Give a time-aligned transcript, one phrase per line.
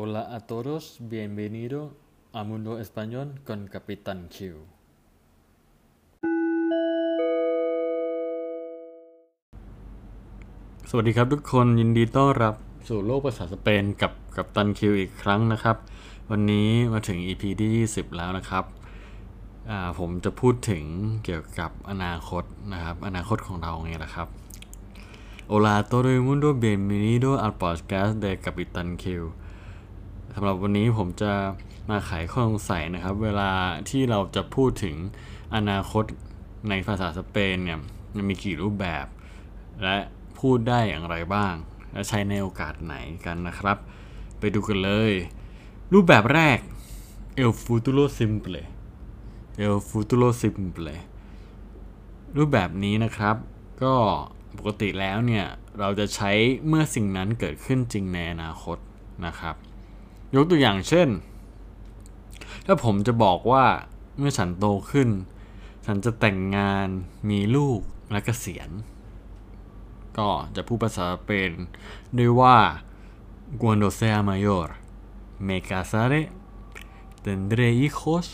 [0.00, 1.78] Hola a todos, bienvenido
[2.32, 4.36] a Mundo Español con Capitán Q.
[10.90, 12.54] สวัสดีครับทุกคนยินดีต้อนรับ
[12.88, 15.76] สู่โลกภาษาสเปนกับกับตันคิวอีกครั้งนะครับ
[16.30, 18.64] วันนี้มาถึง EP ที่ 20 แล้วนะครับ
[19.98, 20.84] ผมจะพูดถึง
[21.24, 24.28] เกี่ยวกับอนาคตนะครับ อนาคตของเราไงล่ะครับ
[25.50, 29.04] Hola a todo el mundo bienvenido al podcast de Capitán Q
[30.40, 31.32] สำหรับวันนี้ผมจะ
[31.90, 33.50] มาไขข้อสงสัยนะครับ เวลา
[33.90, 34.96] ที่เราจะพูดถึง
[35.54, 36.04] อนาคต
[36.68, 37.78] ในภาษาสเปนเนี่ย
[38.14, 39.06] มันมีกี่รูปแบบ
[39.82, 39.96] และ
[40.38, 41.54] พูดได้อย่างไรบ้าง
[41.92, 42.94] และใช้ในโอกาสไหน
[43.26, 43.76] กันนะครับ
[44.38, 45.12] ไปดูกันเลย
[45.92, 46.58] รูปแบบแรก
[47.42, 48.62] el futuro simple
[49.64, 50.96] el futuro simple
[52.36, 53.36] รูปแบบนี้นะครับ
[53.82, 53.94] ก็
[54.58, 55.46] ปกติแล้วเนี่ย
[55.78, 56.30] เราจะใช้
[56.66, 58.78] เมื่อสิ่งนั้นเกิดขึ้นจริงในอนาคต
[59.26, 59.56] นะครับ
[60.34, 61.08] ยกตัวอย่างเช่น
[62.66, 63.66] ถ้าผมจะบอกว่า
[64.16, 65.08] เมื่อฉันโตขึ้น
[65.86, 66.88] ฉันจะแต่งงาน
[67.30, 68.70] มีลูกและเกษียณ
[70.18, 71.52] ก็จะพูดภาษาสเปน
[72.18, 72.58] ด้วยว่า
[73.60, 74.68] cuando sea mayor
[75.46, 76.22] me casaré
[77.24, 78.26] tendré hijos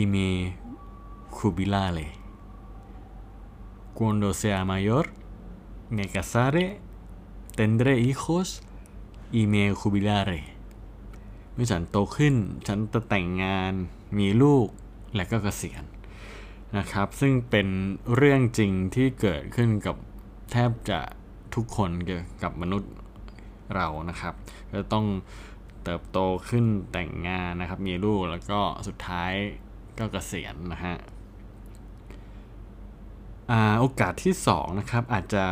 [0.00, 0.28] y me
[1.36, 2.08] jubilaré
[3.98, 5.04] cuando sea mayor
[5.96, 6.66] me casaré
[7.58, 8.48] tendré hijos
[9.32, 10.55] y me jubilaré
[11.56, 12.34] เมื่อฉันโตขึ้น
[12.68, 13.72] ฉันจะแต่งงาน
[14.18, 14.66] มีลูก
[15.16, 15.84] และก็เกษียณ
[16.78, 17.68] นะครับ ซึ่งเป็น
[18.14, 19.96] เรื่องจริงที่เกิดขึ้นกับ
[20.52, 21.00] แทบจะ
[21.54, 22.92] ทุกคนเกี่ยวกับมนุษย์
[23.74, 24.34] เรานะครับ
[24.72, 25.06] จะต้อง
[25.84, 29.32] เติบโตขึ้นแต่งงานนะครับ มีลูกแล้วก็สุดท้าย
[29.98, 30.96] ก็เกษียณนะฮะ
[33.80, 35.44] โอกาสที่2นะครับอาจจะ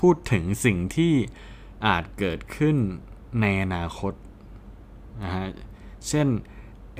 [0.00, 1.14] พูดถึงสิ่งที่
[1.86, 2.76] อาจเกิดขึ้น
[3.40, 4.12] ในอนาคต
[6.08, 6.28] เช่น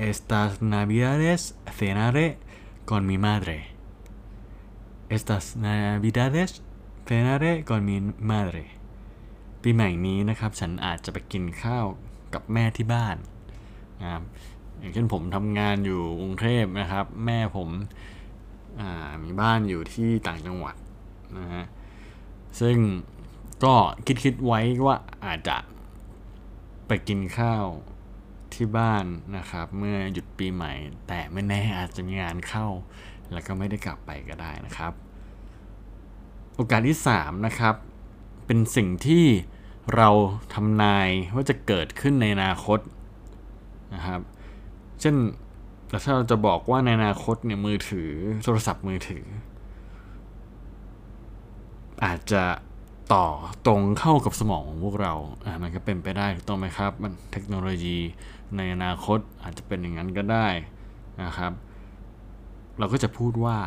[0.09, 1.41] estas navidades
[1.77, 2.27] cenaré
[2.89, 3.57] con mi madre
[5.15, 6.51] estas navidades
[7.07, 7.97] cenaré con mi
[8.31, 8.65] madre
[9.61, 11.85] ปีใหม่นี้นะครับ ฉันอาจจะไปกินข้าว
[12.33, 13.17] กับแม่ที่บ้าน
[14.01, 14.23] นะครับ
[14.79, 17.69] อย่างเช่นผมทำงานอยู่กรุงเทพนะครับ แม่ผม
[19.23, 20.75] มีบ้านอยู่ที่ต่างจังหวัด
[21.37, 21.65] นะฮะ
[22.61, 22.77] ซึ่ง
[23.63, 23.75] ก็
[24.05, 25.57] คิดคิดไว้ว่าอาจจะ
[26.87, 27.65] ไปกินข้าว
[28.55, 29.05] ที่บ้าน
[29.37, 30.73] นะครับ เมื่อหยุดปีใหม่
[31.07, 32.67] แต่ไม่แน่อาจจะมีงานเข้า
[33.31, 34.93] แล้วก็ไม่ได้กลับไปก็ได้นะครับ
[36.55, 37.75] โอกาสที่3นะครับ
[38.45, 39.25] เป็นสิ่งที่
[39.95, 40.09] เรา
[40.53, 42.79] ทำนายว่าจะเกิดขึ้นในอนาคต
[43.93, 44.19] นะครับ
[45.01, 45.15] เช่น
[45.89, 48.09] แต่ถ้าเราจะบอกว่าในอนาคตเนี่ยมือถือ
[48.43, 49.25] โทรศัพท์มือถือ
[52.05, 52.43] อาจจะ
[53.11, 53.25] ต่อ
[53.65, 55.13] ตรงเข้ากับสมองของพวกเรา
[55.45, 57.99] อ่ามันก็เป็นไปได้ถูกต้องไหมครับ มันเทคโนโลยี
[58.55, 60.47] ในอนาคตอาจจะเป็นอย่างนั้นก็ได้
[61.23, 61.51] นะครับ
[62.77, 63.59] เราก็จะพูดว่า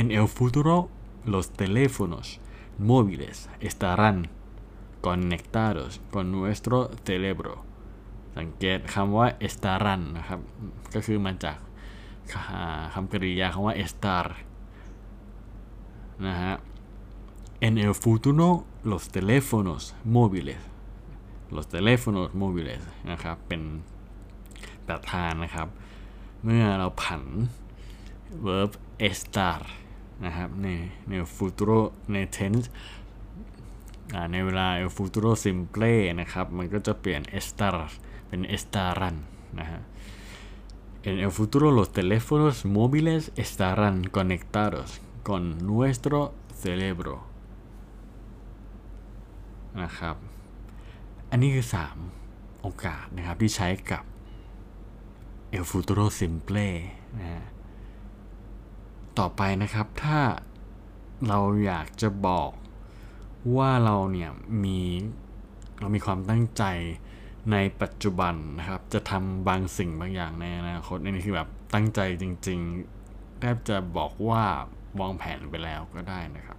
[0.00, 0.76] en el futuro
[1.32, 2.26] los teléfonos
[2.88, 4.18] móviles estarán
[5.06, 7.54] conectados con nuestro cerebro
[8.38, 10.40] สังเกตคำว่า estarán นะครับ
[10.94, 11.58] ก็คือมาจาก
[12.94, 14.26] คำกริยาคำว่า estar
[16.26, 16.54] นะฮะ
[17.67, 18.47] en el futuro
[18.91, 19.81] los teléfonos
[20.17, 20.61] móviles
[21.55, 22.81] los teléfonos móviles
[23.11, 23.61] นะครับ เป็น
[24.87, 25.67] ประธานนะครับ
[26.43, 27.23] เมื่อเราผัน
[28.45, 28.71] verb
[29.09, 29.61] estar
[30.25, 30.67] นะครับใน
[31.09, 31.79] ใน futuro
[32.13, 32.67] ใน tense
[34.31, 37.75] ในเวลา el futuro simple นะครับ มันก็จะเปลี่ยน estar
[38.27, 39.15] เป็น estaran
[39.59, 39.81] นะฮะ
[41.09, 45.41] En el futuro los teléfonos móviles estarán conectados con
[45.71, 46.17] nuestro
[46.63, 47.13] cerebro
[49.82, 50.16] นะครับ
[51.30, 51.66] อันนี้คือ
[52.12, 54.04] 3 โอกาสนะครับที่ใช้กับ
[55.54, 56.68] El futuro simple
[57.18, 57.44] นะฮะ
[59.18, 60.18] ต่อไปนะครับถ้า
[61.28, 62.50] เราอยากจะบอก
[63.56, 64.30] ว่าเราเนี่ย
[64.64, 64.80] มี
[65.80, 66.64] เรามีความตั้งใจ
[67.52, 74.42] ในปัจจุบันนะครับ จะทำบางสิ่งบางอย่างในอนาคตนี่คือแบบตั้งใจจริงๆแทบจะบอกว่า
[75.00, 76.58] วางแผนไปแล้วก็ได้นะครับ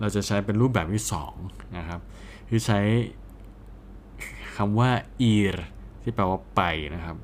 [0.00, 1.04] เราจะใช้เป็นรูปแบบที่
[1.40, 2.00] 2นะครับ
[2.48, 2.80] คือใช้
[4.56, 4.90] คำว่า
[5.34, 5.56] ir
[6.02, 6.62] ที่แปลว่าไป
[6.94, 7.16] นะครับ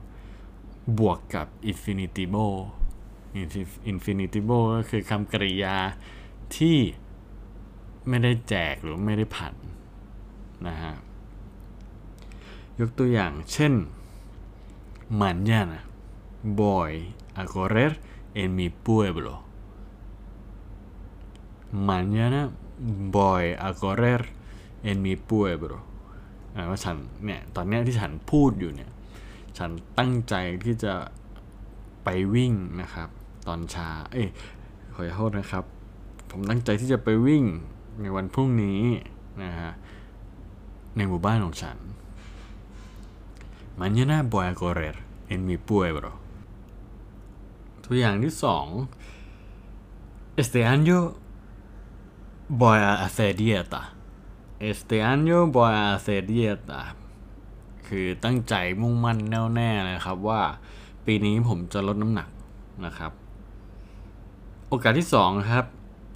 [0.99, 2.46] บวกกับ infinitivo
[3.93, 5.76] infinitivo ก็คือคำกริยา
[6.56, 6.78] ที่
[8.08, 9.55] ไม่ได้แจกหรือไม่ได้ผัน
[10.67, 10.94] นะฮะ
[12.81, 13.73] ยกตัวอย่างเช่น
[15.23, 15.78] mañana
[16.61, 16.93] voy
[17.40, 17.93] a correr
[18.40, 19.34] en mi pueblo
[21.88, 22.40] mañana
[23.17, 24.23] voy a correr
[24.88, 25.78] en mi pueblo
[26.70, 28.90] ว่าฉันเนี่ยตอนเนี้ยที่ฉันพูดอยู่เนี่ย
[29.58, 30.34] ฉันตั้งใจ
[30.64, 30.94] ที่จะ
[32.05, 33.08] ไปวิ่งนะครับ
[33.49, 34.28] ตอนเช้าเอ้ย
[34.94, 35.64] ขอโทษนะครับ
[36.31, 37.44] ผมตั้งใจที่จะไปวิ่ง
[38.00, 38.81] ในวันพรุ่งนี้
[39.43, 39.70] นะฮะ
[40.96, 41.76] ในหมู่บ้านของฉัน
[43.81, 44.96] Mañana voy a correr
[45.32, 46.12] en mi pueblo
[47.84, 48.67] ตัวอย่างที่สอง
[50.40, 50.99] Este año
[52.48, 53.93] voy a hacer dieta
[54.60, 56.81] Este año voy a hacer dieta
[57.87, 60.43] คือตั้งใจมุ่งมั่นแน่วแน่เลยครับว่า
[61.06, 62.28] ปีนี้ผมจะลดน้ำหนัก
[62.84, 63.12] นะครับ
[64.69, 65.64] โอกาสที่สองครับ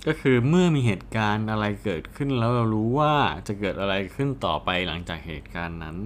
[0.06, 3.14] ก็คือเมื่อมีเหตุการณ์อะไรเกิดขึ้นแล้วเรารู้ว่า
[3.46, 5.96] จะเกิดอะไรขึ้นต่อไปหลังจากเหตุการณ์นั้น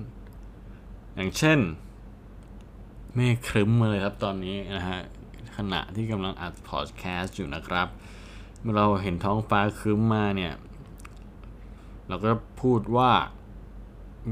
[1.14, 1.58] อย่างเช่น
[3.14, 5.00] เมฆครึ้มมาเลยครับตอนนี้นะฮะ
[5.56, 7.88] ขณะที่กำลังอัดพอดแคสต์อยู่นะครับ
[8.64, 10.54] เมื่อเราเห็นท้องฟ้าครึ้มมาเนี่ย
[12.08, 12.30] เราก็
[12.60, 13.12] พูดว่า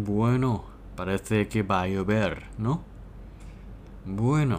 [0.09, 0.53] bueno
[0.99, 2.33] parece que va a llover
[2.65, 2.75] no
[4.19, 4.59] bueno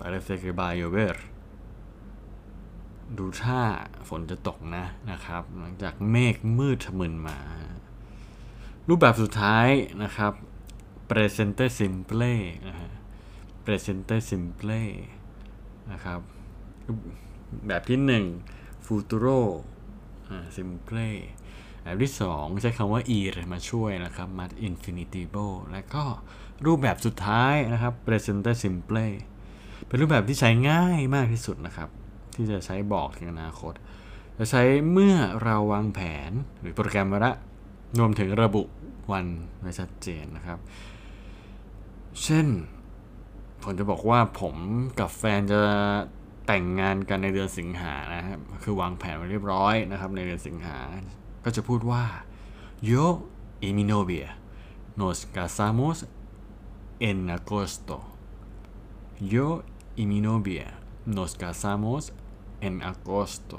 [0.00, 1.14] parece que va a llover
[3.18, 3.62] ดูท่า
[4.08, 7.38] ฝนจะตกนะนะครับ หลังจากเมฆมืดทะมึนมา
[8.88, 9.68] รูปแบบสุดท้าย
[10.02, 10.32] นะครับ
[11.10, 12.32] presente simple
[12.68, 12.90] นะฮะ
[13.64, 14.80] presente simple
[15.92, 16.20] นะครับ
[17.66, 18.24] แบบที่หนึ่ง
[18.82, 19.40] 1 futuro
[20.56, 21.12] simple
[21.82, 26.04] แบบที่ 2 ใช้คำว่า ir มาช่วยนะครับมา infinitivo และก็
[26.66, 29.06] รูปแบบสุดท้ายนะครับ presente simple
[29.86, 31.88] เป็นรูปแบบที่ใช้ง่ายมากที่สุดนะครับ
[32.34, 33.72] ที่จะใช้บอกถึงอนาคต
[34.38, 35.14] จะใช้เมื่อ
[35.44, 36.30] เราวางแผน
[36.60, 37.34] หรือโปรแกรมไว้ละ
[37.98, 38.62] รวมถึงระบุ
[39.12, 39.26] วัน
[39.60, 40.58] ไว้ชัดเจนนะครับ
[42.22, 42.46] เช่น
[43.62, 44.56] ผมจะบอกว่าผม
[44.98, 45.60] กับแฟนจะ
[46.46, 50.78] แต่งงานกันในเดือนสิงหานะครับคือวางแผนไว้เรียบร้อยนะครับ ในเดือนสิงหา
[51.44, 52.04] ก็จะพูดว่า
[52.90, 53.04] yo
[53.66, 54.28] y mi novia
[55.00, 55.96] nos casamos
[57.08, 57.96] en agosto
[59.32, 59.46] yo
[60.00, 60.66] y mi novia
[61.16, 62.02] nos casamos
[62.66, 63.58] en agosto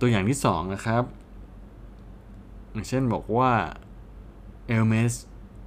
[0.00, 1.04] ตัวอย่างที่สองนะครับ
[2.72, 3.52] อย่างเช่นบอกว่า
[4.74, 5.12] el mes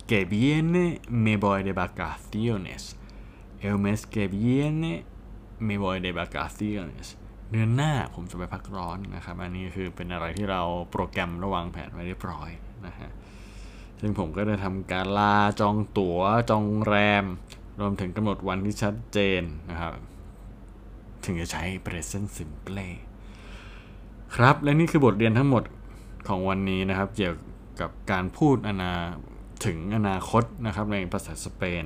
[0.10, 0.84] que viene
[1.26, 2.82] me voy de vacaciones
[3.68, 4.92] el mes que viene
[5.68, 7.08] me voy de vacaciones
[7.52, 10.62] เดือนหน้าผมจะไปพักร้อนนะครับ อันนี้คือเป็นอะไรที่เรา
[10.92, 12.50] โปรแกรมระวางแผนไว้เรียบร้อย
[12.86, 13.10] นะฮะ
[14.00, 17.26] ซึ่งผมก็ได้ทำการลาจองตัว๋วจองแรม
[17.80, 19.94] รวมถึงกำหนดวันที่ชัดเจนนะครับ
[21.26, 22.82] ถึงจะใช้ present simple
[24.36, 25.64] ครับ และนี่คือบทเรียนทั้งหมด
[26.28, 27.36] ของวันนี้นะครับ เกี่ยว
[27.82, 28.92] กับการพูดอนา
[29.66, 31.84] ถึงอนาคตนะครับในภาษาสเปน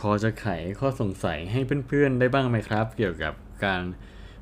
[0.00, 0.46] พอจะไข
[0.80, 3.34] ข้อสงสัยให้เพื่อนๆได้บ้างไหมครับ เกี่ยวกับ
[3.64, 3.82] การ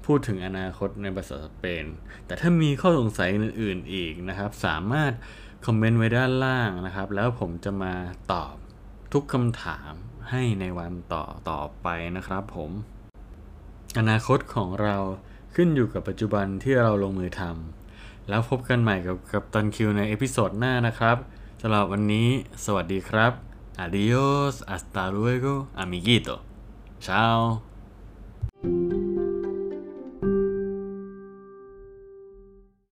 [0.06, 1.84] พูดถึงอนาคตในภาษาสเปน
[2.26, 5.12] แต่ถ้ามีข้อสงสัยอื่นๆอีกนะครับ สามารถ
[5.66, 7.94] คอมเมนต์ไว้ด้านล่างนะครับ แล้วผมจะมา
[8.32, 8.54] ตอบ
[9.12, 9.92] ทุกคำถาม
[10.30, 12.70] ให้ในวันต่อต่อไปนะครับผม
[13.98, 14.96] อนาคตของเรา
[15.54, 21.16] ขึ้นอยู่กับปัจจุบันที่เราลงมือทำแล้วพบกันใหม่กับกัปตันคิวใน episode หน้านะครับ
[21.60, 22.28] สำหรับวันนี้
[22.64, 26.42] สวัสดีครับ adiós hasta luego amiguito.
[27.00, 27.62] Chao